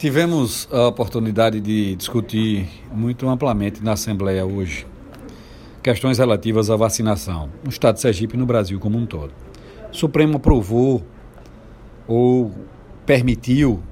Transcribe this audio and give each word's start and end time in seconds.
Tivemos 0.00 0.66
a 0.72 0.86
oportunidade 0.86 1.60
de 1.60 1.94
discutir 1.94 2.66
muito 2.90 3.28
amplamente 3.28 3.84
na 3.84 3.92
Assembleia 3.92 4.46
hoje 4.46 4.86
questões 5.82 6.16
relativas 6.16 6.70
à 6.70 6.76
vacinação 6.76 7.50
no 7.62 7.68
estado 7.68 7.96
de 7.96 8.00
Sergipe 8.00 8.34
e 8.34 8.38
no 8.38 8.46
Brasil 8.46 8.80
como 8.80 8.96
um 8.96 9.04
todo. 9.04 9.30
O 9.92 9.94
Supremo 9.94 10.38
aprovou 10.38 11.04
ou 12.08 12.50
permitiu, 13.04 13.82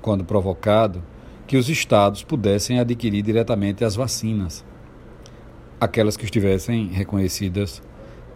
quando 0.00 0.24
provocado, 0.24 1.02
que 1.46 1.58
os 1.58 1.68
estados 1.68 2.22
pudessem 2.22 2.80
adquirir 2.80 3.20
diretamente 3.20 3.84
as 3.84 3.94
vacinas, 3.94 4.64
aquelas 5.78 6.16
que 6.16 6.24
estivessem 6.24 6.86
reconhecidas 6.86 7.82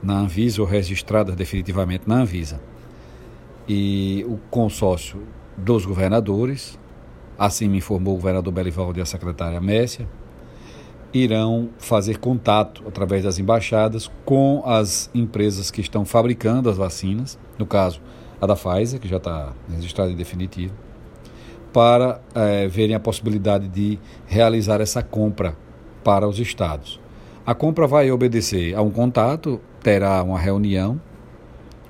na 0.03 0.19
Anvisa 0.19 0.61
ou 0.61 0.69
registradas 0.69 1.35
definitivamente 1.35 2.07
na 2.07 2.17
Anvisa. 2.17 2.61
E 3.67 4.23
o 4.29 4.37
consórcio 4.51 5.23
dos 5.57 5.85
governadores, 5.85 6.79
assim 7.39 7.69
me 7.69 7.79
informou 7.79 8.15
o 8.15 8.17
governador 8.17 8.53
Belivaldo 8.53 8.99
e 8.99 9.03
a 9.03 9.07
secretária 9.07 9.61
Messia, 9.61 10.09
irão 11.13 11.71
fazer 11.79 12.19
contato 12.19 12.83
através 12.89 13.23
das 13.23 13.39
embaixadas 13.39 14.11
com 14.25 14.63
as 14.67 15.09
empresas 15.15 15.71
que 15.71 15.81
estão 15.81 16.05
fabricando 16.05 16.69
as 16.69 16.77
vacinas, 16.77 17.39
no 17.57 17.65
caso 17.65 18.01
a 18.41 18.47
da 18.47 18.57
Pfizer, 18.57 19.01
que 19.01 19.07
já 19.07 19.19
está 19.19 19.53
registrada 19.71 20.11
em 20.11 20.17
definitivo, 20.17 20.75
para 21.73 22.21
é, 22.35 22.67
verem 22.67 22.97
a 22.97 23.01
possibilidade 23.01 23.69
de 23.69 23.99
realizar 24.27 24.81
essa 24.81 25.03
compra 25.03 25.57
para 26.03 26.29
os 26.29 26.39
estados. 26.39 27.01
A 27.47 27.55
compra 27.55 27.87
vai 27.87 28.11
obedecer 28.11 28.75
a 28.75 28.83
um 28.83 28.91
contato, 28.91 29.61
terá 29.83 30.23
uma 30.23 30.39
reunião 30.39 31.01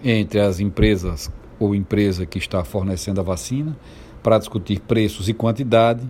entre 0.03 0.41
as 0.41 0.61
empresas 0.61 1.31
ou 1.59 1.75
empresa 1.75 2.27
que 2.27 2.39
está 2.39 2.65
fornecendo 2.65 3.21
a 3.21 3.25
vacina 3.25 3.77
para 4.23 4.39
discutir 4.39 4.81
preços 4.81 5.29
e 5.29 5.35
quantidade. 5.35 6.03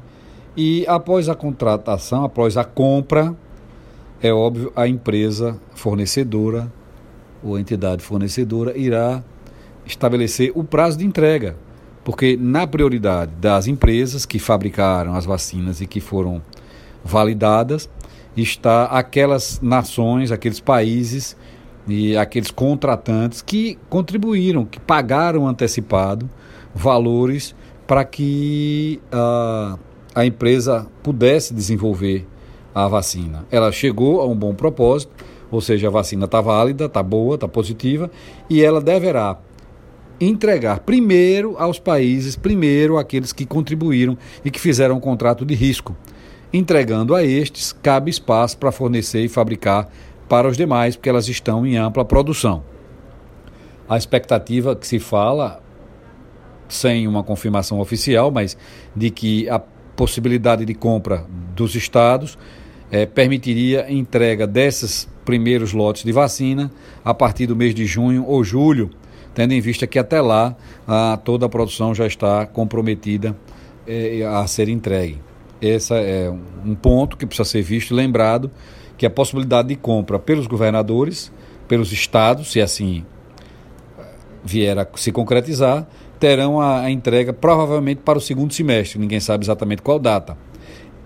E 0.56 0.84
após 0.86 1.28
a 1.28 1.34
contratação, 1.34 2.24
após 2.24 2.56
a 2.56 2.64
compra, 2.64 3.34
é 4.22 4.32
óbvio, 4.32 4.72
a 4.76 4.86
empresa 4.86 5.58
fornecedora 5.74 6.72
ou 7.42 7.58
entidade 7.58 8.02
fornecedora 8.02 8.76
irá 8.78 9.22
estabelecer 9.84 10.50
o 10.54 10.64
prazo 10.64 10.98
de 10.98 11.04
entrega, 11.04 11.56
porque 12.04 12.36
na 12.40 12.66
prioridade 12.66 13.32
das 13.38 13.66
empresas 13.66 14.24
que 14.24 14.38
fabricaram 14.38 15.14
as 15.14 15.26
vacinas 15.26 15.80
e 15.80 15.86
que 15.86 16.00
foram 16.00 16.40
validadas 17.04 17.90
está 18.36 18.86
aquelas 18.86 19.60
nações, 19.60 20.32
aqueles 20.32 20.58
países 20.58 21.36
e 21.86 22.16
aqueles 22.16 22.50
contratantes 22.50 23.42
que 23.42 23.78
contribuíram, 23.88 24.64
que 24.64 24.80
pagaram 24.80 25.46
antecipado 25.46 26.28
valores 26.74 27.54
para 27.86 28.04
que 28.04 29.00
a, 29.12 29.78
a 30.14 30.26
empresa 30.26 30.86
pudesse 31.02 31.52
desenvolver 31.52 32.26
a 32.74 32.88
vacina. 32.88 33.46
Ela 33.50 33.70
chegou 33.70 34.20
a 34.20 34.26
um 34.26 34.34
bom 34.34 34.54
propósito, 34.54 35.12
ou 35.50 35.60
seja, 35.60 35.86
a 35.86 35.90
vacina 35.90 36.24
está 36.24 36.40
válida, 36.40 36.86
está 36.86 37.02
boa, 37.02 37.36
está 37.36 37.46
positiva, 37.46 38.10
e 38.50 38.62
ela 38.62 38.80
deverá 38.80 39.38
entregar 40.20 40.80
primeiro 40.80 41.56
aos 41.58 41.78
países, 41.78 42.36
primeiro 42.36 42.98
aqueles 42.98 43.32
que 43.32 43.44
contribuíram 43.44 44.16
e 44.44 44.50
que 44.50 44.60
fizeram 44.60 44.96
um 44.96 45.00
contrato 45.00 45.44
de 45.44 45.54
risco. 45.54 45.94
Entregando 46.52 47.14
a 47.14 47.24
estes, 47.24 47.72
cabe 47.72 48.10
espaço 48.10 48.56
para 48.58 48.72
fornecer 48.72 49.24
e 49.24 49.28
fabricar 49.28 49.90
para 50.28 50.48
os 50.48 50.56
demais, 50.56 50.96
porque 50.96 51.08
elas 51.08 51.28
estão 51.28 51.66
em 51.66 51.76
ampla 51.76 52.04
produção. 52.04 52.62
A 53.88 53.96
expectativa 53.96 54.74
que 54.74 54.86
se 54.86 54.98
fala, 54.98 55.62
sem 56.68 57.06
uma 57.06 57.22
confirmação 57.22 57.80
oficial, 57.80 58.30
mas 58.30 58.56
de 58.96 59.10
que 59.10 59.48
a 59.48 59.58
possibilidade 59.94 60.64
de 60.64 60.74
compra 60.74 61.26
dos 61.54 61.74
estados 61.74 62.38
é, 62.90 63.06
permitiria 63.06 63.90
entrega 63.90 64.46
desses 64.46 65.08
primeiros 65.24 65.72
lotes 65.72 66.04
de 66.04 66.12
vacina 66.12 66.70
a 67.04 67.14
partir 67.14 67.46
do 67.46 67.56
mês 67.56 67.74
de 67.74 67.86
junho 67.86 68.24
ou 68.26 68.44
julho, 68.44 68.90
tendo 69.34 69.52
em 69.52 69.60
vista 69.60 69.86
que 69.86 69.98
até 69.98 70.20
lá 70.20 70.56
a, 70.86 71.18
toda 71.22 71.46
a 71.46 71.48
produção 71.48 71.94
já 71.94 72.06
está 72.06 72.46
comprometida 72.46 73.36
é, 73.86 74.24
a 74.24 74.46
ser 74.46 74.68
entregue. 74.68 75.20
Esse 75.60 75.94
é 75.94 76.32
um 76.64 76.74
ponto 76.74 77.16
que 77.16 77.26
precisa 77.26 77.48
ser 77.48 77.62
visto 77.62 77.92
e 77.92 77.94
lembrado 77.94 78.50
que 78.96 79.06
a 79.06 79.10
possibilidade 79.10 79.68
de 79.68 79.76
compra 79.76 80.18
pelos 80.18 80.46
governadores, 80.46 81.32
pelos 81.66 81.92
estados, 81.92 82.52
se 82.52 82.60
assim 82.60 83.04
vier 84.44 84.78
a 84.78 84.86
se 84.94 85.10
concretizar, 85.10 85.86
terão 86.20 86.60
a, 86.60 86.80
a 86.80 86.90
entrega 86.90 87.32
provavelmente 87.32 88.00
para 88.04 88.18
o 88.18 88.20
segundo 88.20 88.52
semestre, 88.52 88.98
ninguém 88.98 89.20
sabe 89.20 89.44
exatamente 89.44 89.82
qual 89.82 89.98
data. 89.98 90.36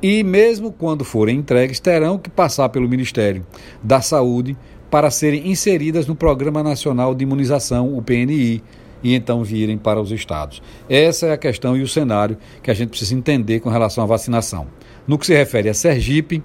E 0.02 0.22
mesmo 0.22 0.70
quando 0.70 1.04
forem 1.04 1.38
entregues, 1.38 1.80
terão 1.80 2.18
que 2.18 2.30
passar 2.30 2.68
pelo 2.68 2.88
Ministério 2.88 3.44
da 3.82 4.00
Saúde 4.00 4.56
para 4.90 5.10
serem 5.10 5.48
inseridas 5.48 6.06
no 6.06 6.14
Programa 6.14 6.62
Nacional 6.62 7.14
de 7.14 7.24
Imunização, 7.24 7.96
o 7.96 8.02
PNI, 8.02 8.62
e 9.02 9.14
então 9.14 9.44
virem 9.44 9.76
para 9.76 10.00
os 10.00 10.10
estados. 10.10 10.62
Essa 10.88 11.26
é 11.26 11.32
a 11.32 11.38
questão 11.38 11.76
e 11.76 11.82
o 11.82 11.88
cenário 11.88 12.36
que 12.62 12.70
a 12.70 12.74
gente 12.74 12.90
precisa 12.90 13.14
entender 13.14 13.60
com 13.60 13.68
relação 13.68 14.02
à 14.02 14.06
vacinação. 14.06 14.66
No 15.06 15.18
que 15.18 15.26
se 15.26 15.34
refere 15.34 15.68
a 15.68 15.74
Sergipe, 15.74 16.42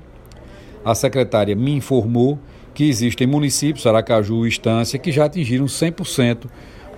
a 0.84 0.96
secretária 0.96 1.56
me 1.56 1.72
informou 1.72 2.40
que 2.74 2.90
existem 2.90 3.28
municípios, 3.28 3.86
Aracaju 3.86 4.46
e 4.46 4.50
Estância, 4.50 5.00
que 5.00 5.12
já 5.12 5.26
atingiram 5.26 5.66
100% 5.66 6.46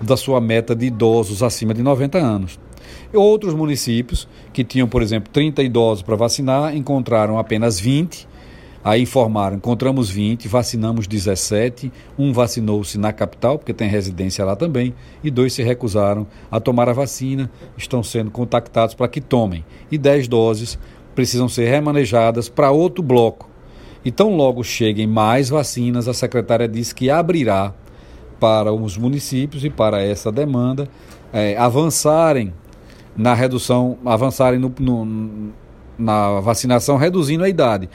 da 0.00 0.16
sua 0.16 0.40
meta 0.40 0.74
de 0.74 0.86
idosos 0.86 1.42
acima 1.42 1.74
de 1.74 1.82
90 1.82 2.18
anos. 2.18 2.58
Outros 3.12 3.54
municípios 3.54 4.28
que 4.52 4.64
tinham, 4.64 4.88
por 4.88 5.02
exemplo, 5.02 5.30
30 5.32 5.62
idosos 5.62 6.02
para 6.02 6.16
vacinar, 6.16 6.76
encontraram 6.76 7.38
apenas 7.38 7.78
20. 7.78 8.28
Aí 8.84 9.02
informaram, 9.02 9.56
encontramos 9.56 10.08
20, 10.08 10.46
vacinamos 10.46 11.08
17, 11.08 11.90
um 12.16 12.32
vacinou-se 12.32 12.96
na 12.96 13.12
capital, 13.12 13.58
porque 13.58 13.74
tem 13.74 13.88
residência 13.88 14.44
lá 14.44 14.54
também, 14.54 14.94
e 15.24 15.30
dois 15.30 15.52
se 15.54 15.62
recusaram 15.64 16.24
a 16.48 16.60
tomar 16.60 16.88
a 16.88 16.92
vacina, 16.92 17.50
estão 17.76 18.00
sendo 18.00 18.30
contactados 18.30 18.94
para 18.94 19.08
que 19.08 19.20
tomem. 19.20 19.64
E 19.90 19.98
10 19.98 20.28
doses 20.28 20.78
precisam 21.16 21.48
ser 21.48 21.68
remanejadas 21.68 22.48
para 22.48 22.70
outro 22.70 23.02
bloco, 23.02 23.50
e 24.06 24.12
tão 24.12 24.36
logo 24.36 24.62
cheguem 24.62 25.04
mais 25.04 25.48
vacinas, 25.48 26.06
a 26.06 26.14
secretária 26.14 26.68
disse 26.68 26.94
que 26.94 27.10
abrirá 27.10 27.74
para 28.38 28.72
os 28.72 28.96
municípios 28.96 29.64
e 29.64 29.68
para 29.68 30.00
essa 30.00 30.30
demanda 30.30 30.88
é, 31.32 31.56
avançarem 31.56 32.54
na 33.16 33.34
redução, 33.34 33.98
avançarem 34.04 34.60
no, 34.60 34.72
no, 34.78 35.52
na 35.98 36.38
vacinação, 36.38 36.96
reduzindo 36.96 37.42
a 37.42 37.48
idade. 37.48 37.90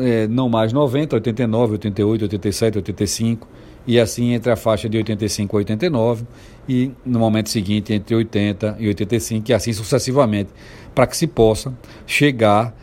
É, 0.00 0.26
não 0.28 0.50
mais 0.50 0.70
90, 0.70 1.16
89, 1.16 1.72
88, 1.72 2.22
87, 2.24 2.78
85 2.78 3.48
e 3.86 3.98
assim 3.98 4.34
entre 4.34 4.52
a 4.52 4.56
faixa 4.56 4.86
de 4.86 4.98
85 4.98 5.56
a 5.56 5.58
89 5.58 6.26
e 6.68 6.90
no 7.06 7.18
momento 7.18 7.48
seguinte 7.48 7.90
entre 7.94 8.14
80 8.14 8.76
e 8.78 8.88
85 8.88 9.50
e 9.50 9.54
assim 9.54 9.72
sucessivamente, 9.72 10.50
para 10.94 11.06
que 11.06 11.16
se 11.16 11.26
possa 11.26 11.72
chegar 12.06 12.74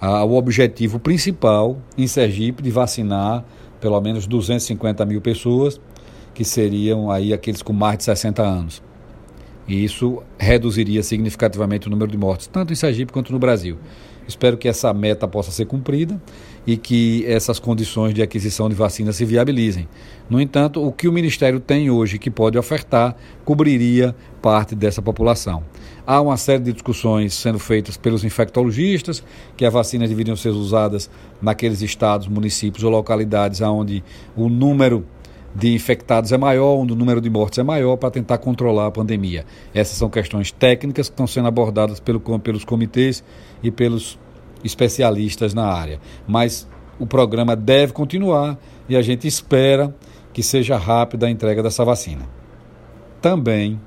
o 0.00 0.36
objetivo 0.36 0.98
principal 0.98 1.76
em 1.96 2.06
Sergipe 2.06 2.62
de 2.62 2.70
vacinar 2.70 3.44
pelo 3.80 4.00
menos 4.00 4.26
250 4.26 5.04
mil 5.04 5.20
pessoas, 5.20 5.80
que 6.34 6.44
seriam 6.44 7.10
aí 7.10 7.32
aqueles 7.32 7.62
com 7.62 7.72
mais 7.72 7.98
de 7.98 8.04
60 8.04 8.42
anos. 8.42 8.82
E 9.66 9.84
isso 9.84 10.22
reduziria 10.38 11.02
significativamente 11.02 11.88
o 11.88 11.90
número 11.90 12.10
de 12.10 12.16
mortes, 12.16 12.46
tanto 12.46 12.72
em 12.72 12.76
Sergipe 12.76 13.12
quanto 13.12 13.32
no 13.32 13.38
Brasil. 13.38 13.76
Espero 14.28 14.58
que 14.58 14.68
essa 14.68 14.92
meta 14.92 15.26
possa 15.26 15.50
ser 15.50 15.64
cumprida 15.64 16.20
e 16.66 16.76
que 16.76 17.24
essas 17.26 17.58
condições 17.58 18.12
de 18.12 18.20
aquisição 18.20 18.68
de 18.68 18.74
vacina 18.74 19.10
se 19.10 19.24
viabilizem. 19.24 19.88
No 20.28 20.38
entanto, 20.38 20.86
o 20.86 20.92
que 20.92 21.08
o 21.08 21.12
Ministério 21.12 21.58
tem 21.58 21.90
hoje 21.90 22.18
que 22.18 22.30
pode 22.30 22.58
ofertar 22.58 23.16
cobriria 23.42 24.14
parte 24.42 24.74
dessa 24.74 25.00
população. 25.00 25.64
Há 26.06 26.20
uma 26.20 26.36
série 26.36 26.62
de 26.62 26.72
discussões 26.74 27.32
sendo 27.32 27.58
feitas 27.58 27.96
pelos 27.96 28.22
infectologistas 28.22 29.24
que 29.56 29.64
as 29.64 29.72
vacinas 29.72 30.10
deveriam 30.10 30.36
ser 30.36 30.50
usadas 30.50 31.10
naqueles 31.40 31.80
estados, 31.80 32.28
municípios 32.28 32.84
ou 32.84 32.90
localidades 32.90 33.62
onde 33.62 34.04
o 34.36 34.50
número 34.50 35.06
de 35.54 35.74
infectados 35.74 36.32
é 36.32 36.38
maior, 36.38 36.76
onde 36.76 36.92
o 36.92 36.96
número 36.96 37.20
de 37.20 37.30
mortes 37.30 37.58
é 37.58 37.62
maior, 37.62 37.96
para 37.96 38.10
tentar 38.10 38.38
controlar 38.38 38.86
a 38.86 38.90
pandemia. 38.90 39.44
Essas 39.74 39.96
são 39.96 40.08
questões 40.08 40.52
técnicas 40.52 41.08
que 41.08 41.14
estão 41.14 41.26
sendo 41.26 41.48
abordadas 41.48 42.00
pelo, 42.00 42.20
pelos 42.38 42.64
comitês 42.64 43.24
e 43.62 43.70
pelos 43.70 44.18
especialistas 44.62 45.54
na 45.54 45.64
área. 45.64 46.00
Mas 46.26 46.68
o 46.98 47.06
programa 47.06 47.56
deve 47.56 47.92
continuar 47.92 48.58
e 48.88 48.96
a 48.96 49.02
gente 49.02 49.26
espera 49.26 49.94
que 50.32 50.42
seja 50.42 50.76
rápida 50.76 51.26
a 51.26 51.30
entrega 51.30 51.62
dessa 51.62 51.84
vacina. 51.84 52.28
Também, 53.20 53.80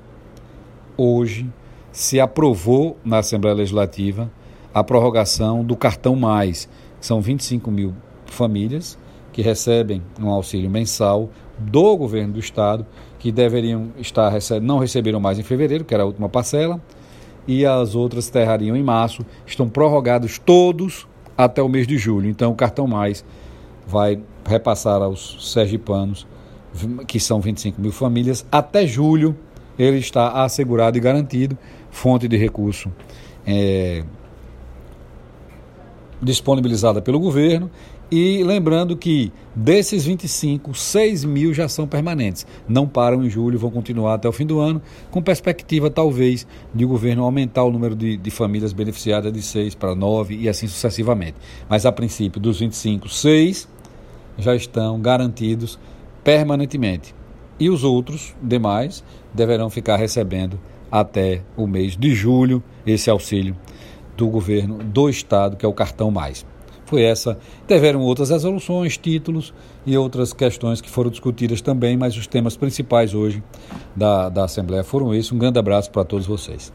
hoje, 0.96 1.48
se 1.90 2.20
aprovou 2.20 2.98
na 3.04 3.18
Assembleia 3.18 3.56
Legislativa 3.56 4.30
a 4.74 4.82
prorrogação 4.82 5.64
do 5.64 5.76
cartão 5.76 6.16
mais. 6.16 6.68
São 7.00 7.20
25 7.20 7.70
mil 7.70 7.94
famílias 8.26 8.98
que 9.32 9.42
recebem 9.42 10.02
um 10.20 10.28
auxílio 10.28 10.70
mensal 10.70 11.30
do 11.58 11.96
governo 11.96 12.34
do 12.34 12.40
estado, 12.40 12.86
que 13.18 13.30
deveriam 13.30 13.88
estar 13.98 14.32
não 14.60 14.78
receberam 14.78 15.20
mais 15.20 15.38
em 15.38 15.42
fevereiro, 15.42 15.84
que 15.84 15.94
era 15.94 16.02
a 16.02 16.06
última 16.06 16.28
parcela, 16.28 16.80
e 17.46 17.64
as 17.64 17.94
outras 17.94 18.28
terrariam 18.28 18.76
em 18.76 18.82
março. 18.82 19.24
Estão 19.46 19.68
prorrogados 19.68 20.38
todos 20.38 21.06
até 21.36 21.62
o 21.62 21.68
mês 21.68 21.86
de 21.86 21.96
julho. 21.98 22.28
Então, 22.28 22.52
o 22.52 22.54
cartão 22.54 22.86
mais 22.86 23.24
vai 23.86 24.20
repassar 24.44 25.02
aos 25.02 25.52
sergipanos, 25.52 26.26
que 27.06 27.20
são 27.20 27.40
25 27.40 27.80
mil 27.80 27.92
famílias, 27.92 28.46
até 28.50 28.86
julho 28.86 29.36
ele 29.78 29.98
está 29.98 30.44
assegurado 30.44 30.96
e 30.96 31.00
garantido, 31.00 31.56
fonte 31.90 32.28
de 32.28 32.36
recurso 32.36 32.90
é, 33.46 34.04
disponibilizada 36.20 37.02
pelo 37.02 37.18
governo 37.18 37.70
e 38.14 38.44
lembrando 38.44 38.94
que 38.94 39.32
desses 39.56 40.04
25, 40.04 40.74
6 40.74 41.24
mil 41.24 41.54
já 41.54 41.66
são 41.66 41.86
permanentes. 41.86 42.46
Não 42.68 42.86
param 42.86 43.24
em 43.24 43.30
julho, 43.30 43.58
vão 43.58 43.70
continuar 43.70 44.12
até 44.12 44.28
o 44.28 44.32
fim 44.32 44.44
do 44.44 44.60
ano, 44.60 44.82
com 45.10 45.22
perspectiva 45.22 45.88
talvez 45.88 46.46
de 46.74 46.84
o 46.84 46.88
governo 46.88 47.24
aumentar 47.24 47.64
o 47.64 47.72
número 47.72 47.96
de, 47.96 48.18
de 48.18 48.30
famílias 48.30 48.74
beneficiadas 48.74 49.32
de 49.32 49.40
6 49.40 49.74
para 49.76 49.94
9 49.94 50.36
e 50.36 50.46
assim 50.46 50.66
sucessivamente. 50.66 51.36
Mas 51.70 51.86
a 51.86 51.90
princípio, 51.90 52.38
dos 52.38 52.60
25, 52.60 53.08
6 53.08 53.66
já 54.36 54.54
estão 54.54 55.00
garantidos 55.00 55.78
permanentemente. 56.22 57.14
E 57.58 57.70
os 57.70 57.82
outros 57.82 58.34
demais 58.42 59.02
deverão 59.32 59.70
ficar 59.70 59.96
recebendo 59.96 60.60
até 60.90 61.40
o 61.56 61.66
mês 61.66 61.96
de 61.96 62.14
julho 62.14 62.62
esse 62.84 63.08
auxílio 63.08 63.56
do 64.18 64.28
governo 64.28 64.76
do 64.84 65.08
estado, 65.08 65.56
que 65.56 65.64
é 65.64 65.68
o 65.68 65.72
cartão 65.72 66.10
mais 66.10 66.44
foi 66.92 67.04
essa. 67.04 67.38
Tiveram 67.66 68.00
outras 68.00 68.28
resoluções, 68.28 68.98
títulos 68.98 69.54
e 69.86 69.96
outras 69.96 70.34
questões 70.34 70.82
que 70.82 70.90
foram 70.90 71.10
discutidas 71.10 71.62
também, 71.62 71.96
mas 71.96 72.14
os 72.18 72.26
temas 72.26 72.54
principais 72.54 73.14
hoje 73.14 73.42
da, 73.96 74.28
da 74.28 74.44
Assembleia 74.44 74.84
foram 74.84 75.14
esses. 75.14 75.32
Um 75.32 75.38
grande 75.38 75.58
abraço 75.58 75.90
para 75.90 76.04
todos 76.04 76.26
vocês. 76.26 76.70